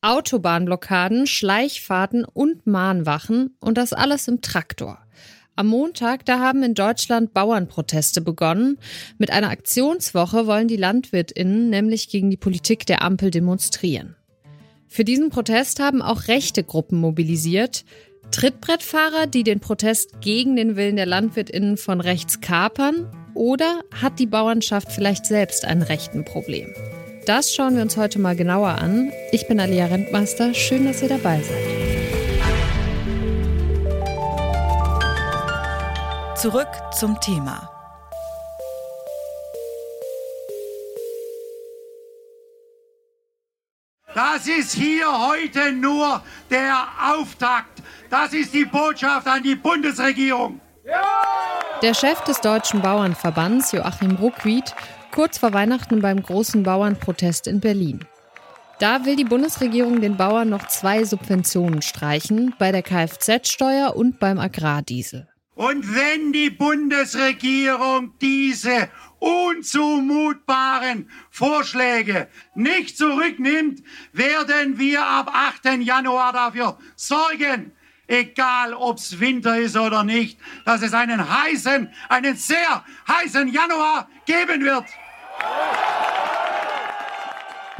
Autobahnblockaden, 0.00 1.26
Schleichfahrten 1.26 2.24
und 2.24 2.66
Mahnwachen 2.66 3.56
und 3.60 3.78
das 3.78 3.92
alles 3.92 4.28
im 4.28 4.40
Traktor. 4.40 4.98
Am 5.56 5.66
Montag, 5.66 6.24
da 6.24 6.38
haben 6.38 6.62
in 6.62 6.74
Deutschland 6.74 7.34
Bauernproteste 7.34 8.20
begonnen. 8.20 8.78
Mit 9.18 9.32
einer 9.32 9.50
Aktionswoche 9.50 10.46
wollen 10.46 10.68
die 10.68 10.76
Landwirtinnen 10.76 11.68
nämlich 11.68 12.08
gegen 12.08 12.30
die 12.30 12.36
Politik 12.36 12.86
der 12.86 13.02
Ampel 13.02 13.32
demonstrieren. 13.32 14.14
Für 14.86 15.04
diesen 15.04 15.30
Protest 15.30 15.80
haben 15.80 16.00
auch 16.00 16.28
rechte 16.28 16.62
Gruppen 16.62 17.00
mobilisiert. 17.00 17.84
Trittbrettfahrer, 18.30 19.26
die 19.26 19.42
den 19.42 19.58
Protest 19.58 20.20
gegen 20.20 20.54
den 20.54 20.76
Willen 20.76 20.94
der 20.94 21.06
Landwirtinnen 21.06 21.76
von 21.76 22.00
rechts 22.00 22.40
kapern? 22.40 23.10
Oder 23.34 23.80
hat 24.00 24.20
die 24.20 24.26
Bauernschaft 24.26 24.92
vielleicht 24.92 25.26
selbst 25.26 25.64
ein 25.64 25.82
rechten 25.82 26.24
Problem? 26.24 26.72
Das 27.28 27.54
schauen 27.54 27.76
wir 27.76 27.82
uns 27.82 27.98
heute 27.98 28.18
mal 28.18 28.34
genauer 28.34 28.70
an. 28.70 29.12
Ich 29.32 29.46
bin 29.46 29.60
Alia 29.60 29.84
Rentmeister. 29.84 30.54
Schön, 30.54 30.86
dass 30.86 31.02
ihr 31.02 31.10
dabei 31.10 31.42
seid. 31.42 31.58
Zurück 36.38 36.70
zum 36.98 37.20
Thema. 37.20 37.70
Das 44.14 44.46
ist 44.46 44.72
hier 44.72 45.06
heute 45.28 45.70
nur 45.72 46.22
der 46.48 46.86
Auftakt. 47.12 47.82
Das 48.08 48.32
ist 48.32 48.54
die 48.54 48.64
Botschaft 48.64 49.26
an 49.26 49.42
die 49.42 49.54
Bundesregierung. 49.54 50.62
Der 51.82 51.92
Chef 51.92 52.22
des 52.22 52.40
Deutschen 52.40 52.80
Bauernverbands, 52.80 53.72
Joachim 53.72 54.16
Ruckwied, 54.16 54.74
kurz 55.10 55.38
vor 55.38 55.52
Weihnachten 55.52 56.00
beim 56.00 56.22
großen 56.22 56.62
Bauernprotest 56.62 57.46
in 57.46 57.60
Berlin. 57.60 58.04
Da 58.78 59.04
will 59.04 59.16
die 59.16 59.24
Bundesregierung 59.24 60.00
den 60.00 60.16
Bauern 60.16 60.48
noch 60.48 60.68
zwei 60.68 61.04
Subventionen 61.04 61.82
streichen, 61.82 62.54
bei 62.58 62.70
der 62.70 62.82
Kfz-Steuer 62.82 63.96
und 63.96 64.20
beim 64.20 64.38
Agrardiesel. 64.38 65.26
Und 65.56 65.92
wenn 65.92 66.32
die 66.32 66.50
Bundesregierung 66.50 68.14
diese 68.20 68.88
unzumutbaren 69.18 71.10
Vorschläge 71.30 72.28
nicht 72.54 72.96
zurücknimmt, 72.96 73.82
werden 74.12 74.78
wir 74.78 75.04
ab 75.04 75.32
8. 75.34 75.82
Januar 75.82 76.32
dafür 76.32 76.78
sorgen, 76.94 77.72
egal 78.06 78.72
ob's 78.72 79.18
Winter 79.18 79.58
ist 79.58 79.76
oder 79.76 80.04
nicht, 80.04 80.38
dass 80.64 80.82
es 80.82 80.94
einen 80.94 81.28
heißen, 81.28 81.92
einen 82.08 82.36
sehr 82.36 82.84
heißen 83.08 83.48
Januar 83.48 84.08
geben 84.26 84.62
wird. 84.64 84.84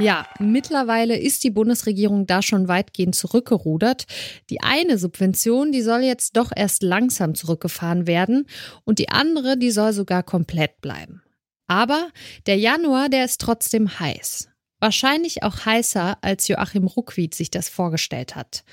Ja, 0.01 0.25
mittlerweile 0.39 1.17
ist 1.19 1.43
die 1.43 1.49
Bundesregierung 1.49 2.25
da 2.25 2.41
schon 2.41 2.69
weitgehend 2.69 3.15
zurückgerudert. 3.15 4.05
Die 4.49 4.61
eine 4.61 4.97
Subvention, 4.97 5.73
die 5.73 5.81
soll 5.81 6.03
jetzt 6.03 6.37
doch 6.37 6.51
erst 6.55 6.83
langsam 6.83 7.35
zurückgefahren 7.35 8.07
werden 8.07 8.47
und 8.85 8.97
die 8.99 9.09
andere, 9.09 9.57
die 9.57 9.71
soll 9.71 9.91
sogar 9.91 10.23
komplett 10.23 10.79
bleiben. 10.79 11.21
Aber 11.67 12.09
der 12.45 12.57
Januar, 12.57 13.09
der 13.09 13.25
ist 13.25 13.41
trotzdem 13.41 13.99
heiß. 13.99 14.47
Wahrscheinlich 14.79 15.43
auch 15.43 15.65
heißer, 15.65 16.17
als 16.21 16.47
Joachim 16.47 16.87
Ruckwied 16.87 17.35
sich 17.35 17.51
das 17.51 17.67
vorgestellt 17.67 18.37
hat. 18.37 18.63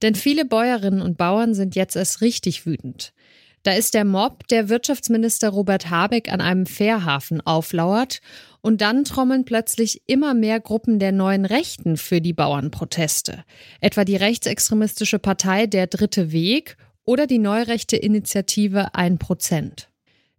Denn 0.00 0.14
viele 0.14 0.46
Bäuerinnen 0.46 1.02
und 1.02 1.18
Bauern 1.18 1.52
sind 1.52 1.76
jetzt 1.76 1.94
erst 1.94 2.22
richtig 2.22 2.64
wütend. 2.64 3.12
Da 3.62 3.72
ist 3.72 3.92
der 3.92 4.06
Mob, 4.06 4.48
der 4.48 4.70
Wirtschaftsminister 4.70 5.50
Robert 5.50 5.90
Habeck 5.90 6.32
an 6.32 6.40
einem 6.40 6.64
Fährhafen 6.64 7.42
auflauert 7.42 8.22
und 8.62 8.80
dann 8.80 9.04
trommeln 9.04 9.44
plötzlich 9.44 10.02
immer 10.06 10.32
mehr 10.32 10.60
Gruppen 10.60 10.98
der 10.98 11.12
neuen 11.12 11.44
Rechten 11.44 11.98
für 11.98 12.22
die 12.22 12.32
Bauernproteste. 12.32 13.44
Etwa 13.82 14.04
die 14.04 14.16
rechtsextremistische 14.16 15.18
Partei 15.18 15.66
Der 15.66 15.88
Dritte 15.88 16.32
Weg 16.32 16.78
oder 17.04 17.26
die 17.26 17.38
neurechte 17.38 17.96
Initiative 17.96 18.94
1%. 18.94 19.86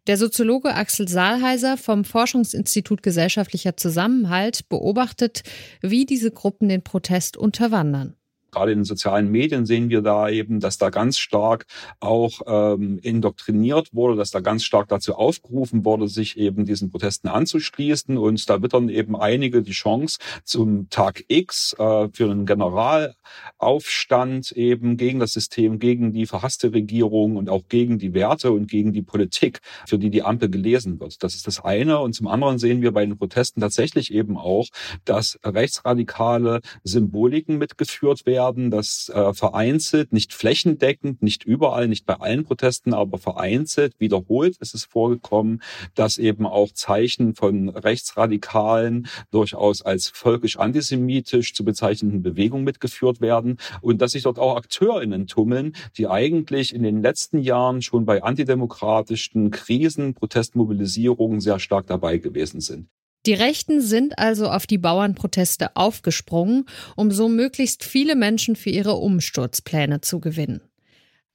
Der 0.08 0.18
Soziologe 0.18 0.74
Axel 0.74 1.08
Saalheiser 1.08 1.78
vom 1.78 2.04
Forschungsinstitut 2.04 3.04
Gesellschaftlicher 3.04 3.78
Zusammenhalt 3.78 4.68
beobachtet, 4.68 5.44
wie 5.82 6.08
diese 6.08 6.32
Gruppen 6.32 6.70
den 6.70 6.82
Protest 6.82 7.38
unterwandern. 7.38 8.16
Gerade 8.52 8.74
in 8.74 8.80
den 8.80 8.86
sozialen 8.86 9.32
Medien 9.32 9.66
sehen 9.66 9.90
wir 9.90 10.02
da 10.02 10.30
eben, 10.30 10.60
dass 10.60 10.78
da 10.78 10.90
ganz 10.90 11.18
stark 11.18 11.66
auch 12.02 12.42
ähm, 12.46 13.00
indoktriniert 13.02 13.94
wurde, 13.94 14.18
dass 14.18 14.32
da 14.32 14.42
ganz 14.42 14.66
stark 14.66 14.90
dazu 14.90 15.16
aufgerufen 15.16 15.86
wurde, 15.86 16.10
sich 16.10 16.38
eben 16.38 16.66
diesen 16.66 16.92
Protesten 16.92 17.30
anzuschließen. 17.30 18.18
Und 18.18 18.50
da 18.50 18.62
wittern 18.62 18.90
eben 18.90 19.16
einige 19.16 19.62
die 19.62 19.72
Chance 19.72 20.20
zum 20.44 20.90
Tag 20.90 21.24
X 21.30 21.74
äh, 21.80 22.10
für 22.12 22.30
einen 22.30 22.46
Generalaufstand 22.46 24.52
eben 24.52 24.98
gegen 24.98 25.20
das 25.20 25.32
System, 25.32 25.80
gegen 25.80 26.12
die 26.12 26.26
verhasste 26.26 26.74
Regierung 26.74 27.38
und 27.38 27.50
auch 27.50 27.70
gegen 27.70 28.00
die 28.00 28.14
Werte 28.14 28.52
und 28.52 28.70
gegen 28.70 28.92
die 28.92 29.02
Politik, 29.02 29.62
für 29.88 29.98
die 29.98 30.10
die 30.10 30.24
Ampel 30.24 30.50
gelesen 30.50 31.00
wird. 31.00 31.24
Das 31.24 31.36
ist 31.36 31.48
das 31.48 31.64
eine. 31.64 32.00
Und 32.00 32.16
zum 32.16 32.28
anderen 32.28 32.60
sehen 32.60 32.82
wir 32.82 32.92
bei 32.92 33.06
den 33.06 33.18
Protesten 33.18 33.62
tatsächlich 33.62 34.14
eben 34.14 34.36
auch, 34.36 34.68
dass 35.06 35.40
rechtsradikale 35.42 36.60
Symboliken 36.84 37.58
mitgeführt 37.58 38.26
werden 38.26 38.41
werden, 38.42 38.72
dass 38.72 39.10
äh, 39.10 39.34
vereinzelt, 39.34 40.14
nicht 40.14 40.34
flächendeckend, 40.34 41.22
nicht 41.22 41.44
überall, 41.44 41.88
nicht 41.88 42.06
bei 42.08 42.16
allen 42.16 42.44
Protesten, 42.44 42.94
aber 42.94 43.20
vereinzelt, 43.20 43.94
wiederholt 44.00 44.58
ist 44.58 44.74
es 44.74 44.86
vorgekommen, 44.86 45.62
dass 45.94 46.18
eben 46.18 46.48
auch 46.48 46.72
Zeichen 46.74 47.36
von 47.36 47.70
Rechtsradikalen 47.70 49.08
durchaus 49.30 49.84
als 49.84 50.10
völkisch 50.10 50.58
antisemitisch 50.58 51.54
zu 51.54 51.64
bezeichnenden 51.64 52.24
Bewegungen 52.24 52.64
mitgeführt 52.64 53.22
werden 53.22 53.58
und 53.82 54.02
dass 54.02 54.14
sich 54.14 54.24
dort 54.24 54.40
auch 54.40 54.58
AkteurInnen 54.58 55.28
tummeln, 55.28 55.74
die 55.98 56.08
eigentlich 56.08 56.74
in 56.74 56.82
den 56.82 57.04
letzten 57.04 57.38
Jahren 57.38 57.84
schon 57.84 58.06
bei 58.06 58.24
antidemokratischen 58.24 59.52
Krisen, 59.52 60.16
Protestmobilisierungen 60.16 61.42
sehr 61.42 61.60
stark 61.60 61.86
dabei 61.86 62.18
gewesen 62.18 62.60
sind. 62.60 62.88
Die 63.28 63.34
Rechten 63.34 63.82
sind 63.82 64.18
also 64.18 64.50
auf 64.50 64.66
die 64.66 64.80
Bauernproteste 64.80 65.76
aufgesprungen, 65.76 66.66
um 66.96 67.12
so 67.12 67.30
möglichst 67.30 67.84
viele 67.84 68.16
Menschen 68.16 68.56
für 68.56 68.72
ihre 68.72 68.94
Umsturzpläne 68.94 70.02
zu 70.02 70.20
gewinnen. 70.20 70.62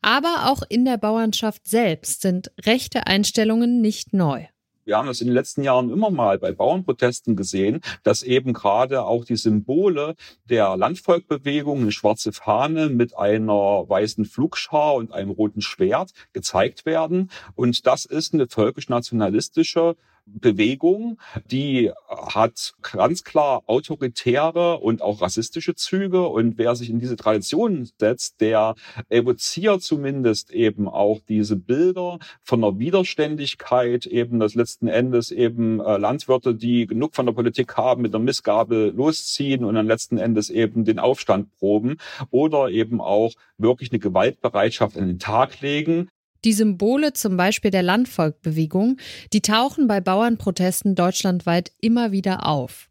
Aber 0.02 0.50
auch 0.50 0.62
in 0.68 0.84
der 0.84 0.98
Bauernschaft 0.98 1.68
selbst 1.68 2.22
sind 2.22 2.50
rechte 2.64 3.06
Einstellungen 3.06 3.80
nicht 3.80 4.12
neu. 4.12 4.46
Wir 4.84 4.98
haben 4.98 5.08
das 5.08 5.20
in 5.20 5.26
den 5.26 5.34
letzten 5.34 5.64
Jahren 5.64 5.90
immer 5.90 6.10
mal 6.10 6.38
bei 6.38 6.52
Bauernprotesten 6.52 7.34
gesehen, 7.34 7.80
dass 8.04 8.22
eben 8.22 8.52
gerade 8.52 9.04
auch 9.04 9.24
die 9.24 9.36
Symbole 9.36 10.14
der 10.44 10.76
Landvolkbewegung, 10.76 11.80
eine 11.80 11.90
schwarze 11.90 12.32
Fahne 12.32 12.88
mit 12.88 13.16
einer 13.16 13.88
weißen 13.88 14.24
Flugschar 14.24 14.94
und 14.94 15.12
einem 15.12 15.30
roten 15.30 15.60
Schwert 15.60 16.12
gezeigt 16.32 16.86
werden. 16.86 17.32
Und 17.56 17.84
das 17.88 18.04
ist 18.04 18.32
eine 18.32 18.46
völkisch-nationalistische 18.46 19.96
Bewegung, 20.26 21.18
die 21.50 21.92
hat 22.08 22.74
ganz 22.82 23.22
klar 23.22 23.62
autoritäre 23.66 24.78
und 24.78 25.00
auch 25.00 25.20
rassistische 25.20 25.74
Züge. 25.74 26.26
Und 26.26 26.58
wer 26.58 26.74
sich 26.74 26.90
in 26.90 26.98
diese 26.98 27.16
Tradition 27.16 27.88
setzt, 27.98 28.40
der 28.40 28.74
evoziert 29.08 29.82
zumindest 29.82 30.50
eben 30.50 30.88
auch 30.88 31.20
diese 31.28 31.56
Bilder 31.56 32.18
von 32.42 32.62
einer 32.62 32.78
Widerständigkeit, 32.78 34.06
eben 34.06 34.40
das 34.40 34.54
letzten 34.54 34.88
Endes 34.88 35.30
eben 35.30 35.80
äh, 35.80 35.96
Landwirte, 35.96 36.54
die 36.54 36.86
genug 36.86 37.14
von 37.14 37.26
der 37.26 37.32
Politik 37.32 37.76
haben, 37.76 38.02
mit 38.02 38.12
der 38.12 38.20
Missgabe 38.20 38.92
losziehen 38.94 39.64
und 39.64 39.74
dann 39.74 39.86
letzten 39.86 40.18
Endes 40.18 40.50
eben 40.50 40.84
den 40.84 40.98
Aufstand 40.98 41.56
proben 41.58 41.98
oder 42.30 42.68
eben 42.70 43.00
auch 43.00 43.32
wirklich 43.58 43.92
eine 43.92 44.00
Gewaltbereitschaft 44.00 44.96
an 44.96 45.06
den 45.06 45.18
Tag 45.18 45.60
legen, 45.60 46.08
die 46.46 46.54
Symbole 46.54 47.12
zum 47.12 47.36
Beispiel 47.36 47.70
der 47.70 47.82
Landvolkbewegung, 47.82 48.96
die 49.32 49.42
tauchen 49.42 49.88
bei 49.88 50.00
Bauernprotesten 50.00 50.94
deutschlandweit 50.94 51.72
immer 51.80 52.12
wieder 52.12 52.46
auf. 52.46 52.88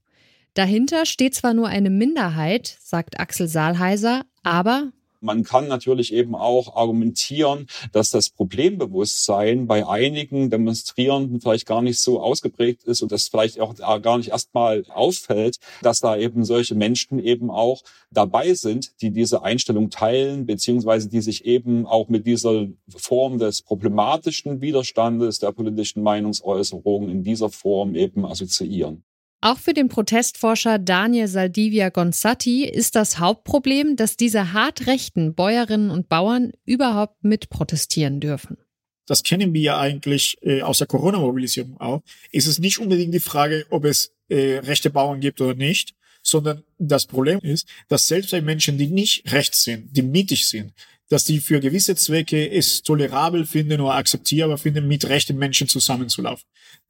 Dahinter 0.53 1.05
steht 1.05 1.33
zwar 1.35 1.53
nur 1.53 1.67
eine 1.67 1.89
Minderheit, 1.89 2.77
sagt 2.79 3.19
Axel 3.19 3.47
Saalheiser, 3.47 4.23
aber 4.43 4.91
man 5.25 5.43
kann 5.43 5.67
natürlich 5.67 6.13
eben 6.13 6.35
auch 6.35 6.75
argumentieren, 6.75 7.67
dass 7.91 8.09
das 8.11 8.29
Problembewusstsein 8.29 9.67
bei 9.67 9.87
einigen 9.87 10.49
Demonstrierenden 10.49 11.41
vielleicht 11.41 11.65
gar 11.65 11.81
nicht 11.81 11.99
so 11.99 12.21
ausgeprägt 12.21 12.83
ist 12.83 13.01
und 13.01 13.11
das 13.11 13.27
vielleicht 13.27 13.59
auch 13.59 13.75
gar 14.01 14.17
nicht 14.17 14.29
erstmal 14.29 14.85
auffällt, 14.89 15.57
dass 15.81 15.99
da 15.99 16.15
eben 16.15 16.45
solche 16.45 16.75
Menschen 16.75 17.19
eben 17.19 17.49
auch 17.49 17.81
dabei 18.11 18.53
sind, 18.53 19.01
die 19.01 19.11
diese 19.11 19.43
Einstellung 19.43 19.89
teilen, 19.89 20.45
beziehungsweise 20.45 21.09
die 21.09 21.21
sich 21.21 21.45
eben 21.45 21.85
auch 21.85 22.07
mit 22.07 22.25
dieser 22.25 22.67
Form 22.95 23.39
des 23.39 23.61
problematischen 23.61 24.61
Widerstandes 24.61 25.39
der 25.39 25.51
politischen 25.51 26.03
Meinungsäußerung 26.03 27.09
in 27.09 27.23
dieser 27.23 27.49
Form 27.49 27.95
eben 27.95 28.25
assoziieren. 28.25 29.03
Auch 29.45 29.59
für 29.59 29.75
den 29.75 29.89
Protestforscher 29.89 30.79
Daniel 30.79 31.27
Saldivia 31.27 31.89
Gonzatti 31.89 32.65
ist 32.65 32.95
das 32.95 33.19
Hauptproblem, 33.19 33.95
dass 33.95 34.17
diese 34.17 34.53
hart 34.53 34.87
rechten 34.87 35.35
Bäuerinnen 35.35 35.91
und 35.91 36.09
Bauern 36.09 36.53
überhaupt 36.65 37.23
mitprotestieren 37.23 38.19
dürfen. 38.19 38.57
Das 39.05 39.21
kennen 39.21 39.53
wir 39.53 39.61
ja 39.61 39.79
eigentlich 39.79 40.39
äh, 40.41 40.63
aus 40.63 40.79
der 40.79 40.87
Corona-Mobilisierung 40.87 41.79
auch. 41.79 42.01
Ist 42.31 42.47
es 42.47 42.57
nicht 42.57 42.79
unbedingt 42.79 43.13
die 43.13 43.19
Frage, 43.19 43.67
ob 43.69 43.85
es 43.85 44.15
äh, 44.29 44.57
rechte 44.63 44.89
Bauern 44.89 45.19
gibt 45.19 45.39
oder 45.39 45.53
nicht, 45.53 45.93
sondern 46.25 46.63
das 46.77 47.05
Problem 47.05 47.39
ist, 47.41 47.67
dass 47.87 48.07
selbst 48.07 48.31
bei 48.31 48.41
Menschen, 48.41 48.77
die 48.77 48.87
nicht 48.87 49.31
rechts 49.31 49.63
sind, 49.63 49.95
die 49.95 50.01
mittig 50.01 50.47
sind, 50.47 50.73
dass 51.09 51.23
die 51.23 51.39
für 51.39 51.59
gewisse 51.59 51.95
Zwecke 51.95 52.49
es 52.49 52.81
tolerabel 52.81 53.45
finden 53.45 53.79
oder 53.79 53.93
akzeptierbar 53.93 54.57
finden, 54.57 54.87
mit 54.87 55.07
rechten 55.07 55.37
Menschen 55.37 55.67
zusammenzulaufen. 55.67 56.45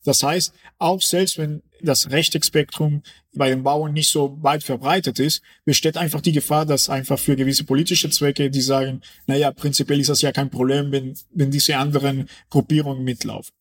Das 0.06 0.24
heißt, 0.24 0.54
auch 0.78 1.02
selbst 1.02 1.38
wenn 1.38 1.62
das 1.82 2.10
rechte 2.12 2.40
Spektrum 2.42 3.04
bei 3.34 3.50
den 3.50 3.64
Bauern 3.64 3.92
nicht 3.92 4.10
so 4.10 4.42
weit 4.42 4.64
verbreitet 4.64 5.20
ist, 5.20 5.42
besteht 5.66 5.98
einfach 5.98 6.22
die 6.22 6.32
Gefahr, 6.32 6.66
dass 6.66 6.90
einfach 6.90 7.20
für 7.20 7.36
gewisse 7.36 7.66
politische 7.66 8.10
Zwecke, 8.10 8.50
die 8.50 8.62
sagen, 8.62 9.02
naja, 9.28 9.52
prinzipiell 9.52 10.00
ist 10.00 10.10
das 10.10 10.22
ja 10.22 10.32
kein 10.32 10.50
Problem, 10.50 10.92
wenn, 10.92 11.18
wenn 11.32 11.52
diese 11.52 11.78
anderen 11.78 12.30
Gruppierungen 12.50 13.04
mitlaufen. 13.04 13.52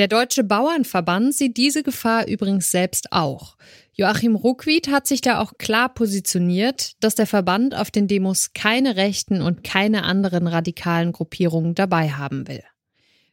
Der 0.00 0.08
Deutsche 0.08 0.44
Bauernverband 0.44 1.34
sieht 1.34 1.58
diese 1.58 1.82
Gefahr 1.82 2.26
übrigens 2.26 2.70
selbst 2.70 3.12
auch. 3.12 3.58
Joachim 3.92 4.34
Ruckwied 4.34 4.88
hat 4.88 5.06
sich 5.06 5.20
da 5.20 5.40
auch 5.40 5.58
klar 5.58 5.92
positioniert, 5.92 6.92
dass 7.00 7.16
der 7.16 7.26
Verband 7.26 7.74
auf 7.74 7.90
den 7.90 8.08
Demos 8.08 8.54
keine 8.54 8.96
rechten 8.96 9.42
und 9.42 9.62
keine 9.62 10.04
anderen 10.04 10.46
radikalen 10.46 11.12
Gruppierungen 11.12 11.74
dabei 11.74 12.12
haben 12.12 12.48
will. 12.48 12.62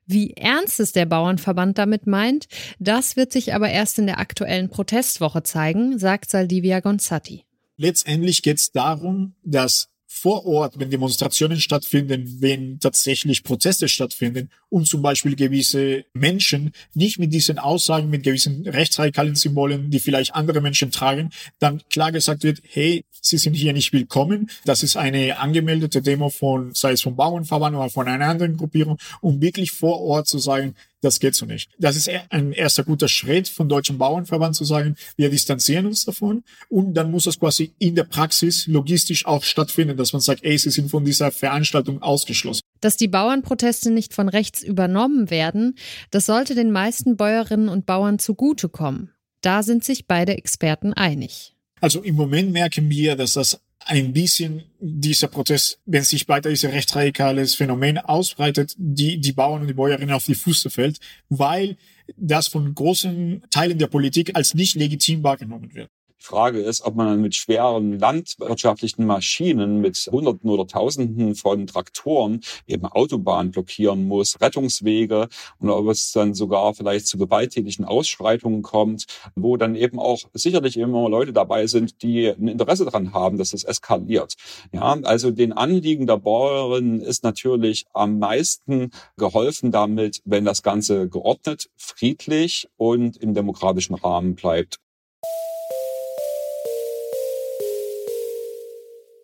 Wie 0.07 0.33
ernst 0.33 0.81
es 0.81 0.91
der 0.91 1.05
Bauernverband 1.05 1.77
damit 1.77 2.05
meint, 2.05 2.47
das 2.79 3.15
wird 3.15 3.31
sich 3.31 3.53
aber 3.53 3.69
erst 3.69 3.97
in 3.97 4.07
der 4.07 4.19
aktuellen 4.19 4.67
Protestwoche 4.67 5.43
zeigen, 5.43 5.97
sagt 5.97 6.29
Saldivia 6.29 6.81
Gonzatti. 6.81 7.45
Letztendlich 7.77 8.41
geht 8.41 8.57
es 8.57 8.73
darum, 8.73 9.35
dass 9.41 9.87
vor 10.17 10.45
Ort, 10.45 10.79
wenn 10.79 10.89
Demonstrationen 10.89 11.59
stattfinden, 11.59 12.37
wenn 12.39 12.79
tatsächlich 12.79 13.43
Proteste 13.43 13.87
stattfinden 13.87 14.49
und 14.69 14.87
zum 14.87 15.01
Beispiel 15.01 15.35
gewisse 15.35 16.05
Menschen 16.13 16.71
nicht 16.93 17.19
mit 17.19 17.33
diesen 17.33 17.59
Aussagen, 17.59 18.09
mit 18.09 18.23
gewissen 18.23 18.67
rechtsradikalen 18.67 19.35
Symbolen, 19.35 19.91
die 19.91 19.99
vielleicht 19.99 20.33
andere 20.33 20.61
Menschen 20.61 20.91
tragen, 20.91 21.29
dann 21.59 21.81
klar 21.89 22.11
gesagt 22.11 22.43
wird, 22.43 22.61
hey, 22.63 23.05
Sie 23.21 23.37
sind 23.37 23.55
hier 23.55 23.73
nicht 23.73 23.91
willkommen. 23.93 24.49
Das 24.63 24.83
ist 24.83 24.95
eine 24.95 25.39
angemeldete 25.39 26.01
Demo 26.01 26.29
von, 26.29 26.73
sei 26.73 26.93
es 26.93 27.01
vom 27.01 27.15
Bauernverband 27.15 27.75
oder 27.75 27.89
von 27.89 28.07
einer 28.07 28.27
anderen 28.27 28.55
Gruppierung, 28.55 28.97
um 29.21 29.41
wirklich 29.41 29.71
vor 29.71 29.99
Ort 30.01 30.27
zu 30.27 30.39
sagen, 30.39 30.75
das 31.01 31.19
geht 31.19 31.35
so 31.35 31.45
nicht. 31.45 31.69
Das 31.77 31.95
ist 31.95 32.09
ein 32.29 32.51
erster 32.53 32.83
guter 32.83 33.07
Schritt 33.07 33.47
vom 33.47 33.69
Deutschen 33.69 33.97
Bauernverband 33.97 34.55
zu 34.55 34.65
sagen, 34.65 34.95
wir 35.15 35.29
distanzieren 35.29 35.85
uns 35.85 36.05
davon. 36.05 36.43
Und 36.69 36.95
dann 36.95 37.11
muss 37.11 37.23
das 37.23 37.39
quasi 37.39 37.73
in 37.77 37.95
der 37.95 38.03
Praxis 38.03 38.67
logistisch 38.67 39.25
auch 39.25 39.43
stattfinden, 39.43 39.97
dass 39.97 40.13
man 40.13 40.21
sagt, 40.21 40.43
ey, 40.43 40.57
sie 40.57 40.71
sind 40.71 40.89
von 40.89 41.05
dieser 41.05 41.31
Veranstaltung 41.31 42.01
ausgeschlossen. 42.01 42.61
Dass 42.81 42.97
die 42.97 43.07
Bauernproteste 43.07 43.91
nicht 43.91 44.13
von 44.13 44.29
rechts 44.29 44.63
übernommen 44.63 45.29
werden, 45.29 45.75
das 46.11 46.25
sollte 46.25 46.55
den 46.55 46.71
meisten 46.71 47.17
Bäuerinnen 47.17 47.69
und 47.69 47.85
Bauern 47.85 48.19
zugutekommen. 48.19 49.11
Da 49.41 49.63
sind 49.63 49.83
sich 49.83 50.07
beide 50.07 50.35
Experten 50.35 50.93
einig. 50.93 51.55
Also 51.79 52.01
im 52.01 52.15
Moment 52.15 52.51
merken 52.51 52.89
wir, 52.89 53.15
dass 53.15 53.33
das 53.33 53.61
ein 53.87 54.13
bisschen 54.13 54.63
dieser 54.79 55.27
Protest, 55.27 55.79
wenn 55.85 56.03
sich 56.03 56.27
weiter 56.27 56.49
dieses 56.49 56.71
rechtsradikales 56.71 57.55
Phänomen 57.55 57.97
ausbreitet, 57.97 58.75
die, 58.77 59.19
die 59.19 59.31
Bauern 59.31 59.61
und 59.61 59.67
die 59.67 59.73
Bäuerinnen 59.73 60.13
auf 60.13 60.25
die 60.25 60.35
Füße 60.35 60.69
fällt, 60.69 60.99
weil 61.29 61.77
das 62.15 62.47
von 62.47 62.73
großen 62.73 63.43
Teilen 63.49 63.79
der 63.79 63.87
Politik 63.87 64.35
als 64.35 64.53
nicht 64.53 64.75
legitim 64.75 65.23
wahrgenommen 65.23 65.73
wird. 65.73 65.89
Die 66.19 66.25
Frage 66.25 66.59
ist, 66.59 66.81
ob 66.81 66.95
man 66.95 67.21
mit 67.21 67.35
schweren 67.35 67.99
landwirtschaftlichen 67.99 69.05
Maschinen, 69.05 69.81
mit 69.81 70.09
Hunderten 70.11 70.49
oder 70.49 70.65
Tausenden 70.65 71.35
von 71.35 71.67
Traktoren 71.67 72.41
eben 72.65 72.87
Autobahnen 72.87 73.51
blockieren 73.51 74.07
muss, 74.07 74.41
Rettungswege 74.41 75.29
und 75.59 75.69
ob 75.69 75.87
es 75.89 76.11
dann 76.11 76.33
sogar 76.33 76.73
vielleicht 76.73 77.05
zu 77.05 77.19
gewalttätigen 77.19 77.85
Ausschreitungen 77.85 78.63
kommt, 78.63 79.05
wo 79.35 79.57
dann 79.57 79.75
eben 79.75 79.99
auch 79.99 80.19
sicherlich 80.33 80.77
immer 80.77 81.07
Leute 81.07 81.33
dabei 81.33 81.67
sind, 81.67 82.01
die 82.01 82.27
ein 82.27 82.47
Interesse 82.47 82.85
daran 82.85 83.13
haben, 83.13 83.37
dass 83.37 83.51
das 83.51 83.63
eskaliert. 83.63 84.33
Ja, 84.73 84.97
also 85.03 85.29
den 85.29 85.53
Anliegen 85.53 86.07
der 86.07 86.17
Bäuerinnen 86.17 86.99
ist 86.99 87.23
natürlich 87.23 87.85
am 87.93 88.17
meisten 88.17 88.89
geholfen 89.17 89.71
damit, 89.71 90.21
wenn 90.25 90.45
das 90.45 90.63
Ganze 90.63 91.09
geordnet, 91.09 91.69
friedlich 91.77 92.67
und 92.75 93.17
im 93.17 93.35
demokratischen 93.35 93.93
Rahmen 93.93 94.35
bleibt. 94.35 94.79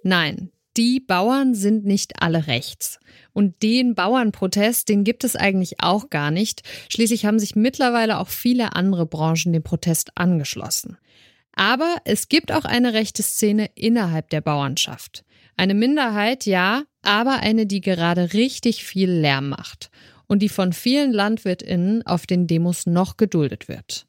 Nein, 0.04 0.52
die 0.76 1.00
Bauern 1.00 1.54
sind 1.56 1.86
nicht 1.86 2.22
alle 2.22 2.48
rechts. 2.48 3.00
Und 3.32 3.62
den 3.64 3.96
Bauernprotest, 3.96 4.90
den 4.90 5.04
gibt 5.04 5.24
es 5.24 5.36
eigentlich 5.36 5.82
auch 5.82 6.10
gar 6.10 6.32
nicht. 6.32 6.64
Schließlich 6.90 7.26
haben 7.26 7.40
sich 7.40 7.56
mittlerweile 7.56 8.20
auch 8.20 8.30
viele 8.30 8.76
andere 8.76 9.06
Branchen 9.06 9.54
dem 9.54 9.64
Protest 9.64 10.12
angeschlossen. 10.16 10.98
Aber 11.56 11.98
es 12.06 12.30
gibt 12.30 12.52
auch 12.52 12.66
eine 12.66 12.94
rechte 12.94 13.22
Szene 13.22 13.70
innerhalb 13.76 14.30
der 14.30 14.42
Bauernschaft. 14.42 15.24
Eine 15.56 15.76
Minderheit, 15.76 16.48
ja, 16.48 16.84
aber 17.04 17.42
eine, 17.42 17.68
die 17.68 17.82
gerade 17.82 18.34
richtig 18.34 18.84
viel 18.84 19.12
Lärm 19.12 19.50
macht 19.50 19.92
und 20.26 20.40
die 20.40 20.50
von 20.50 20.74
vielen 20.74 21.12
Landwirtinnen 21.12 22.06
auf 22.08 22.26
den 22.26 22.48
Demos 22.48 22.88
noch 22.88 23.18
geduldet 23.18 23.68
wird. 23.68 24.08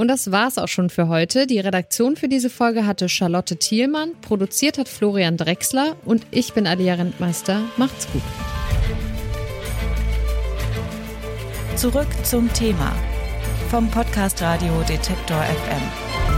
Und 0.00 0.08
das 0.08 0.32
war's 0.32 0.56
auch 0.56 0.66
schon 0.66 0.88
für 0.88 1.08
heute. 1.08 1.46
Die 1.46 1.60
Redaktion 1.60 2.16
für 2.16 2.26
diese 2.26 2.48
Folge 2.48 2.86
hatte 2.86 3.10
Charlotte 3.10 3.56
Thielmann, 3.56 4.12
produziert 4.22 4.78
hat 4.78 4.88
Florian 4.88 5.36
Drexler 5.36 5.94
und 6.06 6.26
ich 6.30 6.54
bin 6.54 6.66
Alia 6.66 6.94
Rentmeister. 6.94 7.60
Macht's 7.76 8.10
gut. 8.10 8.22
Zurück 11.76 12.08
zum 12.22 12.50
Thema 12.54 12.96
vom 13.68 13.90
Podcast 13.90 14.40
Radio 14.40 14.72
Detektor 14.88 15.42
FM. 15.42 16.29